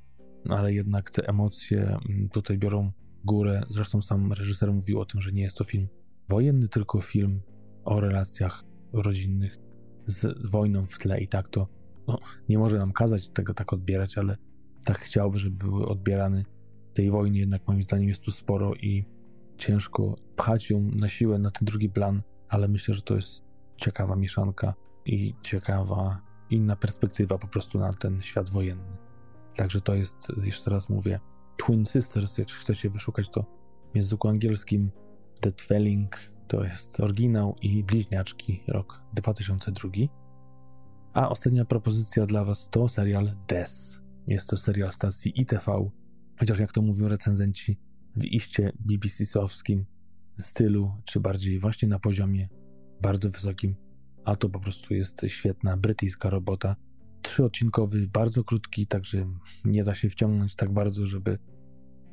[0.45, 2.91] no ale jednak te emocje mm, tutaj biorą
[3.25, 3.63] górę.
[3.69, 5.87] Zresztą sam reżyser mówił o tym, że nie jest to film
[6.29, 7.41] wojenny, tylko film
[7.83, 9.57] o relacjach rodzinnych
[10.05, 11.67] z wojną w tle i tak to
[12.07, 14.37] no, nie może nam kazać tego tak odbierać, ale
[14.85, 16.43] tak chciałby, żeby były odbierane.
[16.93, 19.05] Tej wojny jednak moim zdaniem jest tu sporo i
[19.57, 23.43] ciężko pchać ją na siłę na ten drugi plan, ale myślę, że to jest
[23.77, 24.73] ciekawa mieszanka
[25.05, 26.21] i ciekawa
[26.51, 28.97] inna perspektywa po prostu na ten świat wojenny.
[29.55, 31.19] Także to jest, jeszcze raz mówię,
[31.57, 33.45] Twin Sisters, jak chcecie wyszukać to
[33.93, 34.91] w języku angielskim,
[35.41, 39.89] The Dwelling to jest oryginał i Bliźniaczki, rok 2002.
[41.13, 44.01] A ostatnia propozycja dla Was to serial Des.
[44.27, 45.89] Jest to serial stacji ITV,
[46.39, 47.79] chociaż jak to mówią recenzenci,
[48.15, 49.83] w iście BBC-sowskim
[50.39, 52.49] stylu, czy bardziej właśnie na poziomie
[53.01, 53.75] bardzo wysokim,
[54.25, 56.75] a to po prostu jest świetna brytyjska robota.
[57.21, 59.27] Trzyodcinkowy, bardzo krótki, także
[59.65, 61.37] nie da się wciągnąć tak bardzo, żeby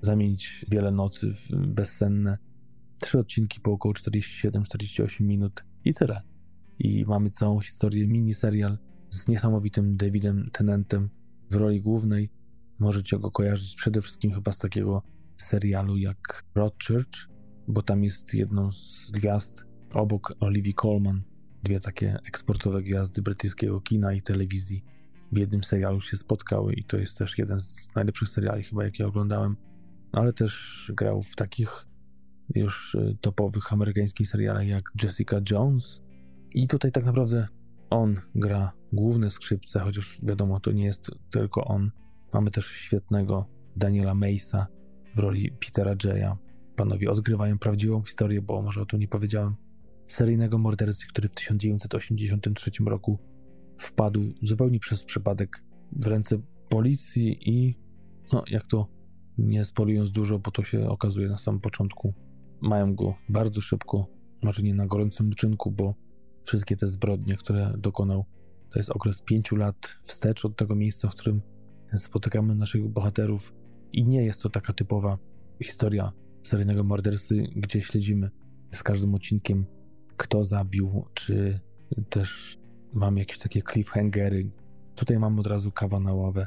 [0.02, 2.38] zamienić wiele nocy w bezsenne.
[3.00, 6.22] Trzy odcinki po około 47-48 minut i tyle.
[6.78, 8.78] I mamy całą historię, miniserial
[9.10, 11.10] z niesamowitym Davidem Tennentem
[11.50, 12.30] w roli głównej.
[12.78, 15.02] Możecie go kojarzyć przede wszystkim chyba z takiego
[15.36, 17.28] serialu jak Broadchurch,
[17.68, 21.22] bo tam jest jedną z gwiazd obok Olivia Colman.
[21.62, 24.84] Dwie takie eksportowe gwiazdy brytyjskiego kina i telewizji
[25.32, 29.06] w jednym serialu się spotkały i to jest też jeden z najlepszych seriali chyba, jakie
[29.06, 29.56] oglądałem.
[30.12, 31.86] Ale też grał w takich
[32.54, 36.02] już y, topowych amerykańskich serialach jak Jessica Jones.
[36.54, 37.48] I tutaj tak naprawdę
[37.90, 41.90] on gra główne skrzypce, chociaż wiadomo, to nie jest tylko on.
[42.32, 44.66] Mamy też świetnego Daniela Mace'a
[45.16, 46.36] w roli Petera Jaya.
[46.76, 49.56] Panowie odgrywają prawdziwą historię, bo może o tym nie powiedziałem,
[50.08, 53.18] seryjnego mordercy, który w 1983 roku
[53.78, 57.78] wpadł zupełnie przez przypadek w ręce policji i
[58.32, 58.88] no, jak to
[59.38, 62.14] nie spolując dużo, bo to się okazuje na samym początku,
[62.60, 64.06] mają go bardzo szybko,
[64.42, 65.94] może nie na gorącym uczynku, bo
[66.44, 68.24] wszystkie te zbrodnie, które dokonał,
[68.70, 71.42] to jest okres pięciu lat wstecz od tego miejsca, w którym
[71.96, 73.54] spotykamy naszych bohaterów
[73.92, 75.18] i nie jest to taka typowa
[75.62, 78.30] historia seryjnego mordercy, gdzie śledzimy
[78.72, 79.66] z każdym odcinkiem,
[80.18, 81.60] kto zabił, czy
[82.10, 82.58] też
[82.92, 84.50] mamy jakieś takie cliffhangery.
[84.94, 86.46] Tutaj mamy od razu kawa na ławę,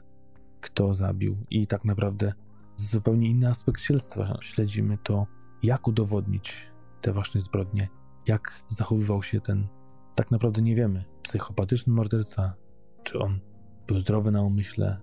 [0.61, 2.33] kto zabił i tak naprawdę
[2.75, 4.37] zupełnie inny aspekt śledztwa.
[4.41, 5.27] Śledzimy to,
[5.63, 6.67] jak udowodnić
[7.01, 7.89] te właśnie zbrodnie,
[8.27, 9.67] jak zachowywał się ten,
[10.15, 12.55] tak naprawdę nie wiemy, psychopatyczny morderca,
[13.03, 13.39] czy on
[13.87, 15.01] był zdrowy na umyśle.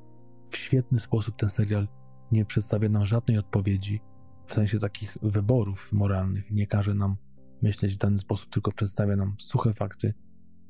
[0.50, 1.88] W świetny sposób ten serial
[2.32, 4.00] nie przedstawia nam żadnej odpowiedzi,
[4.46, 7.16] w sensie takich wyborów moralnych, nie każe nam
[7.62, 10.14] myśleć w dany sposób, tylko przedstawia nam suche fakty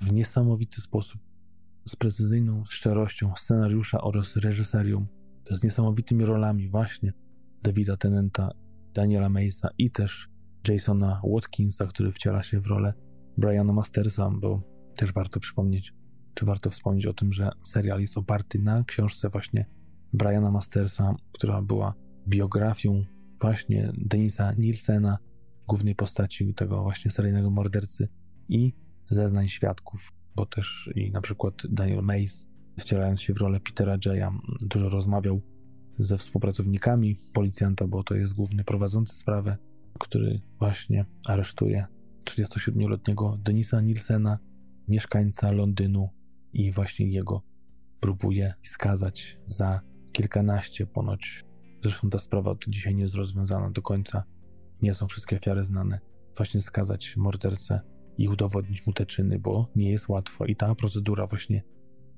[0.01, 1.21] w niesamowity sposób,
[1.89, 5.07] z precyzyjną szczerością scenariusza oraz reżyserią
[5.51, 7.13] z niesamowitymi rolami właśnie
[7.63, 8.51] Davida Tennanta,
[8.95, 10.29] Daniela Mace'a i też
[10.69, 12.95] Jasona Watkinsa, który wciela się w rolę
[13.39, 14.63] Briana Mastersa, bo
[14.97, 15.95] też warto przypomnieć,
[16.35, 19.67] czy warto wspomnieć o tym, że serial jest oparty na książce właśnie
[20.13, 21.95] Briana Mastersa, która była
[22.29, 23.05] biografią
[23.41, 25.19] właśnie Denisa Nielsena,
[25.69, 28.09] głównej postaci tego właśnie seryjnego mordercy
[28.49, 28.75] i
[29.11, 34.31] zeznań świadków, bo też i na przykład Daniel Mace wcielając się w rolę Petera Jaya,
[34.61, 35.41] dużo rozmawiał
[35.99, 39.57] ze współpracownikami policjanta, bo to jest główny prowadzący sprawę,
[39.99, 41.87] który właśnie aresztuje
[42.25, 44.39] 37-letniego Denisa Nielsena,
[44.89, 46.09] mieszkańca Londynu
[46.53, 47.43] i właśnie jego
[48.01, 49.81] próbuje skazać za
[50.13, 51.45] kilkanaście ponoć.
[51.83, 54.25] Zresztą ta sprawa do dzisiaj nie jest rozwiązana do końca.
[54.83, 56.01] Nie są wszystkie ofiary znane.
[56.37, 57.81] Właśnie skazać mordercę
[58.19, 60.47] i udowodnić mu te czyny, bo nie jest łatwo.
[60.47, 61.63] I ta procedura właśnie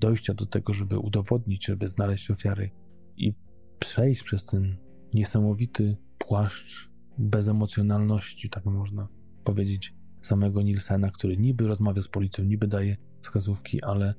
[0.01, 2.70] dojścia do tego, żeby udowodnić, żeby znaleźć ofiary
[3.16, 3.35] i
[3.79, 4.77] przejść przez ten
[5.14, 9.09] niesamowity płaszcz bezemocjonalności, tak można
[9.44, 14.14] powiedzieć, samego Nilsena, który niby rozmawia z policją, niby daje wskazówki, ale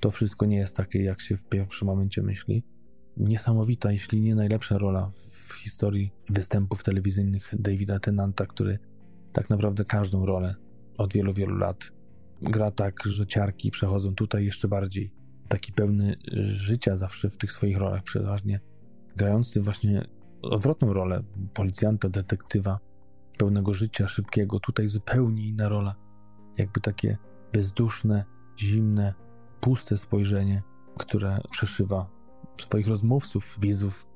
[0.00, 2.62] to wszystko nie jest takie, jak się w pierwszym momencie myśli.
[3.16, 8.78] Niesamowita, jeśli nie najlepsza rola w historii występów telewizyjnych Davida Tennanta, który
[9.32, 10.54] tak naprawdę każdą rolę
[10.98, 11.92] od wielu, wielu lat
[12.42, 15.12] gra tak, że ciarki przechodzą tutaj jeszcze bardziej
[15.48, 18.60] taki pełny życia zawsze w tych swoich rolach, przeważnie
[19.16, 20.06] grający właśnie
[20.42, 21.22] odwrotną rolę
[21.54, 22.78] policjanta, detektywa,
[23.38, 24.60] pełnego życia, szybkiego.
[24.60, 25.94] Tutaj zupełnie inna rola,
[26.58, 27.16] jakby takie
[27.52, 28.24] bezduszne,
[28.58, 29.14] zimne,
[29.60, 30.62] puste spojrzenie,
[30.98, 32.15] które przeszywa
[32.62, 34.06] swoich rozmówców, widzów.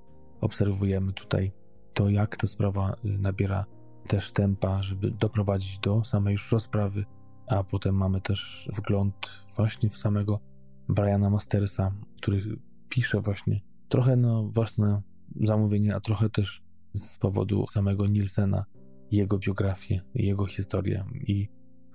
[0.41, 1.53] Obserwujemy tutaj
[1.95, 3.65] to, jak ta sprawa y, nabiera
[4.09, 7.05] też tempa, żeby doprowadzić do samej już rozprawy,
[7.47, 10.41] a potem mamy też wgląd właśnie w samego
[10.89, 15.03] Briana Mastersa, który pisze właśnie trochę na własne
[15.41, 18.65] zamówienie, a trochę też z powodu samego Nielsena
[19.11, 21.49] jego biografię, jego historię i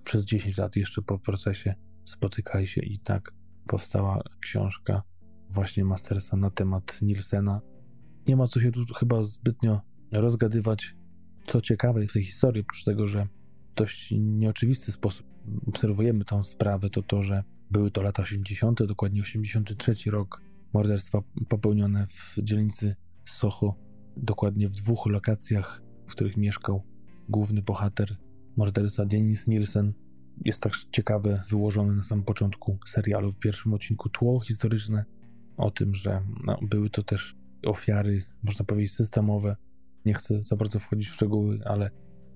[0.03, 3.31] przez 10 lat jeszcze po procesie spotykali się i tak
[3.67, 5.03] powstała książka
[5.49, 7.62] właśnie Mastersa na temat Nielsena.
[8.27, 9.81] Nie ma co się tu chyba zbytnio
[10.12, 10.95] rozgadywać.
[11.45, 13.27] Co ciekawe w tej historii, oprócz tego, że
[13.71, 15.27] w dość nieoczywisty sposób
[15.67, 20.41] obserwujemy tą sprawę, to to, że były to lata 80., dokładnie 83 rok,
[20.73, 23.75] morderstwa popełnione w dzielnicy Soho,
[24.17, 26.84] dokładnie w dwóch lokacjach, w których mieszkał
[27.29, 28.17] główny bohater
[28.58, 29.93] morderca Denis Nielsen.
[30.45, 35.05] Jest tak ciekawe wyłożone na samym początku serialu w pierwszym odcinku tło historyczne
[35.58, 39.56] o tym, że no, były to też ofiary, można powiedzieć, systemowe.
[40.06, 41.89] Nie chcę za bardzo wchodzić w szczegóły, ale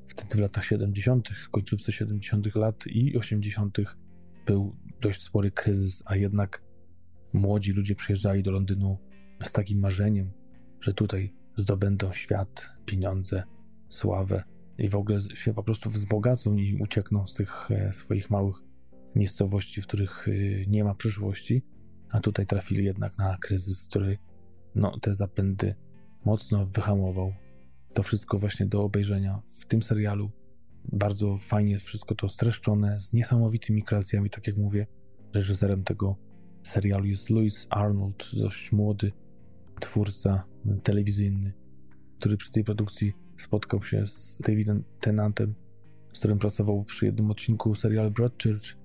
[0.07, 2.55] wtedy w latach 70., końcówce 70.
[2.55, 3.77] lat i 80.
[4.45, 6.63] był dość spory kryzys, a jednak
[7.33, 8.97] młodzi ludzie przyjeżdżali do Londynu
[9.43, 10.31] z takim marzeniem,
[10.81, 13.43] że tutaj zdobędą świat, pieniądze,
[13.89, 14.43] sławę
[14.77, 18.55] i w ogóle się po prostu wzbogacą i uciekną z tych e, swoich małych
[19.15, 20.31] miejscowości, w których e,
[20.67, 21.63] nie ma przyszłości,
[22.11, 24.17] a tutaj trafili jednak na kryzys, który
[24.75, 25.75] no, te zapędy
[26.25, 27.33] mocno wyhamował.
[27.93, 30.31] To wszystko właśnie do obejrzenia w tym serialu.
[30.91, 34.87] Bardzo fajnie wszystko to streszczone, z niesamowitymi kreacjami, tak jak mówię.
[35.33, 36.15] Reżyserem tego
[36.63, 39.11] serialu jest Louis Arnold, dość młody
[39.79, 40.43] twórca
[40.83, 41.53] telewizyjny,
[42.19, 45.55] który przy tej produkcji spotkał się z Davidem Tennantem,
[46.13, 48.77] z którym pracował przy jednym odcinku serialu Broadchurch.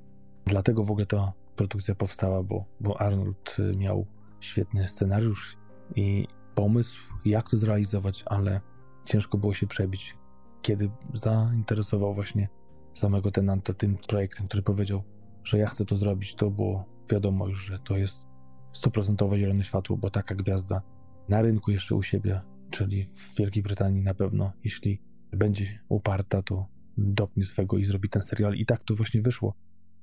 [0.47, 4.07] Dlatego w ogóle ta produkcja powstała, bo, bo Arnold miał
[4.41, 5.57] świetny scenariusz
[5.97, 8.61] i pomysł, jak to zrealizować, ale
[9.05, 10.17] ciężko było się przebić.
[10.63, 12.49] Kiedy zainteresował właśnie
[12.95, 15.03] samego Tenanta tym projektem, który powiedział,
[15.45, 18.27] że ja chcę to zrobić, to było wiadomo już, że to jest
[18.73, 20.83] stuprocentowe zielone światło, bo taka gwiazda
[21.29, 22.41] na rynku jeszcze u siebie,
[22.71, 26.67] czyli w Wielkiej Brytanii na pewno, jeśli będzie uparta, to
[26.99, 28.55] dopnie swego i zrobi ten serial.
[28.55, 29.55] I tak to właśnie wyszło,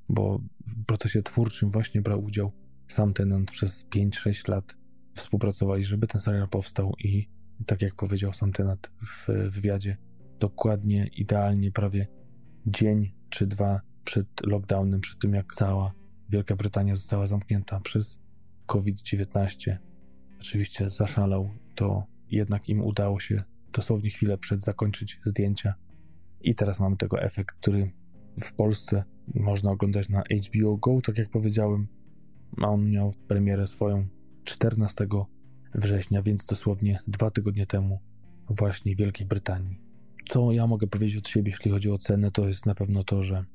[0.10, 2.52] bo w procesie twórczym właśnie brał udział
[2.88, 4.78] sam Tenant przez 5-6 lat.
[5.16, 7.30] Współpracowali, żeby ten serial powstał i
[7.66, 9.98] tak jak powiedział sam Tenant w wywiadzie,
[10.40, 12.08] dokładnie, idealnie, prawie
[12.66, 15.94] dzień czy dwa przed lockdownem, przed tym jak cała
[16.30, 18.20] Wielka Brytania została zamknięta przez
[18.66, 19.78] COVID-19.
[20.40, 25.74] Oczywiście zaszalał, to jednak im udało się dosłownie chwilę przed zakończyć zdjęcia.
[26.42, 27.92] I teraz mamy tego efekt, który
[28.42, 29.04] w Polsce
[29.36, 31.88] można oglądać na HBO Go, tak jak powiedziałem.
[32.58, 34.08] A on miał premierę swoją
[34.44, 35.08] 14
[35.76, 38.00] września, więc dosłownie dwa tygodnie temu,
[38.50, 39.80] właśnie w Wielkiej Brytanii.
[40.30, 43.24] Co ja mogę powiedzieć od siebie, jeśli chodzi o cenę, to jest na pewno to,
[43.24, 43.46] że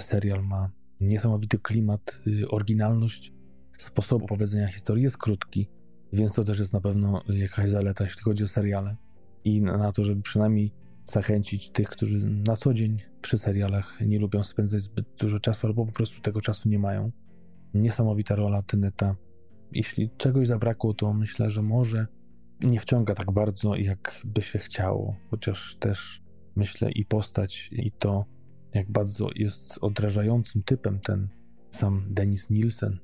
[0.00, 0.70] serial ma
[1.00, 3.32] niesamowity klimat, y, oryginalność
[3.78, 5.04] sposobu opowiedzenia historii.
[5.04, 5.68] Jest krótki,
[6.12, 8.96] więc to też jest na pewno jakaś zaleta, jeśli chodzi o seriale.
[9.44, 10.72] I na to, żeby przynajmniej
[11.04, 15.86] zachęcić tych, którzy na co dzień przy serialach nie lubią spędzać zbyt dużo czasu, albo
[15.86, 17.12] po prostu tego czasu nie mają.
[17.74, 19.16] Niesamowita rola Teneta.
[19.72, 22.06] Jeśli czegoś zabrakło, to myślę, że może
[22.60, 26.22] nie wciąga tak bardzo, jak by się chciało, chociaż też
[26.56, 28.24] myślę i postać, i to,
[28.74, 31.28] jak bardzo jest odrażającym typem ten
[31.70, 32.98] sam Denis Nielsen,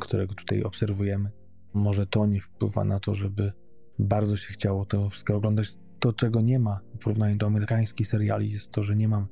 [0.00, 1.30] którego tutaj obserwujemy.
[1.74, 3.52] Może to nie wpływa na to, żeby
[3.98, 5.78] bardzo się chciało to wszystko oglądać.
[6.02, 9.26] To, czego nie ma w porównaniu do amerykańskich seriali, jest to, że nie ma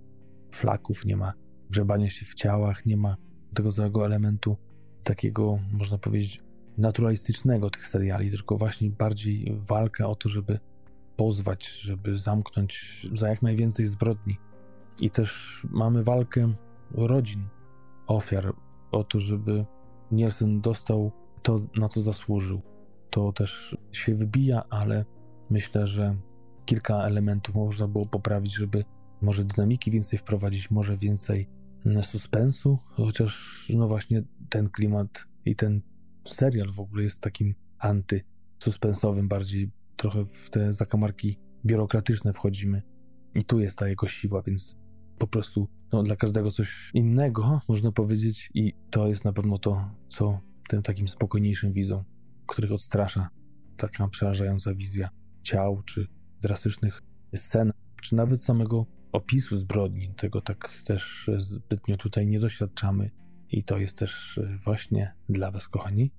[0.55, 1.33] flaków, nie ma
[1.71, 3.17] grzebania się w ciałach, nie ma
[3.55, 4.57] tego całego elementu
[5.05, 6.43] takiego, można powiedzieć,
[6.79, 10.59] naturalistycznego tych seriali, tylko właśnie bardziej walka o to, żeby
[11.17, 14.39] pozwać, żeby zamknąć za jak najwięcej zbrodni.
[15.01, 16.55] I też mamy walkę
[16.91, 17.49] rodzin,
[18.07, 18.55] ofiar,
[18.93, 19.65] o to, żeby
[20.11, 22.63] Nielsen dostał to, na co zasłużył.
[23.11, 25.05] To też się wybija, ale
[25.51, 26.17] myślę, że
[26.71, 28.85] kilka elementów można było poprawić, żeby
[29.23, 31.49] może dynamiki więcej wprowadzić, może więcej
[32.03, 35.83] suspensu, chociaż no właśnie ten klimat i ten
[36.27, 42.83] serial w ogóle jest takim antysuspensowym, bardziej trochę w te zakamarki biurokratyczne wchodzimy.
[43.35, 44.77] I tu jest ta jego siła, więc
[45.19, 49.91] po prostu no, dla każdego coś innego, można powiedzieć, i to jest na pewno to,
[50.09, 52.05] co tym takim spokojniejszym widzom,
[52.47, 53.29] których odstrasza
[53.77, 55.09] taka przerażająca wizja
[55.43, 57.03] ciał, czy drastycznych
[57.35, 57.73] scen,
[58.03, 60.15] czy nawet samego opisu zbrodni.
[60.17, 63.11] Tego tak też zbytnio tutaj nie doświadczamy.
[63.51, 66.13] I to jest też właśnie dla Was, kochani.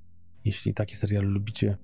[0.46, 1.78] Jeśli takie seriale lubicie,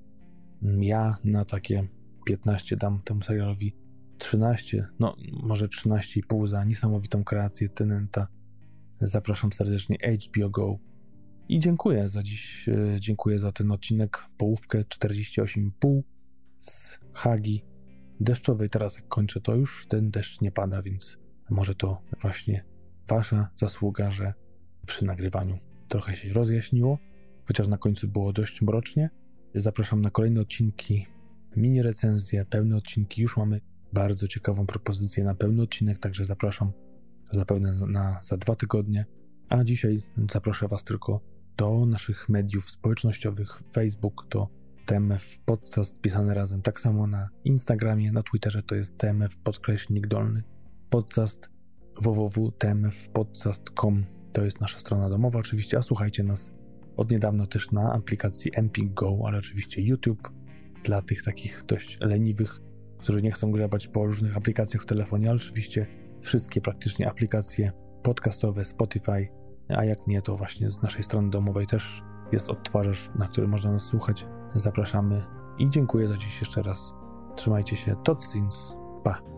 [0.62, 1.88] ja na takie
[2.26, 3.76] 15 dam temu serialowi
[4.18, 8.28] 13, no może 13,5 za niesamowitą kreację Tenenta.
[9.02, 10.80] Zapraszam serdecznie HBO Go.
[11.50, 16.02] I dziękuję za dziś, e, dziękuję za ten odcinek, połówkę 48,5
[16.58, 17.64] z Hagi.
[18.20, 18.70] Deszczowej.
[18.70, 21.18] Teraz jak kończę, to już ten deszcz nie pada, więc
[21.50, 22.64] może to właśnie
[23.08, 24.34] wasza zasługa, że
[24.86, 25.58] przy nagrywaniu
[25.88, 27.00] trochę się rozjaśniło,
[27.46, 29.10] chociaż na końcu było dość mrocznie.
[29.56, 31.06] Zapraszam na kolejne odcinki,
[31.56, 33.22] mini recenzje, pełne odcinki.
[33.22, 33.62] Już mamy
[33.94, 36.72] bardzo ciekawą propozycję na pełny odcinek, także zapraszam
[37.32, 39.06] zapewne na, za dwa tygodnie.
[39.50, 41.22] A dzisiaj zaproszę Was tylko
[41.58, 43.62] do naszych mediów społecznościowych.
[43.72, 44.50] Facebook to
[44.88, 46.62] TMF Podcast pisane razem.
[46.62, 50.44] Tak samo na Instagramie, na Twitterze to jest TMF podkreśnik dolny
[50.90, 51.50] podcast
[52.02, 56.54] www.tmfpodcast.com to jest nasza strona domowa oczywiście, a słuchajcie nas
[56.98, 60.32] od niedawna też na aplikacji Empik Go, ale oczywiście YouTube
[60.84, 62.60] dla tych takich dość leniwych,
[62.98, 65.88] którzy nie chcą grzebać po różnych aplikacjach w telefonie, ale oczywiście
[66.22, 67.72] wszystkie praktycznie aplikacje
[68.04, 69.28] podcastowe, Spotify,
[69.70, 73.72] a jak nie, to właśnie z naszej strony domowej też jest odtwarzacz, na który można
[73.72, 74.26] nas słuchać.
[74.60, 75.26] Zapraszamy
[75.58, 76.94] i dziękuję za dziś jeszcze raz.
[77.36, 77.96] Trzymajcie się.
[78.04, 78.24] Tot
[79.04, 79.37] Pa!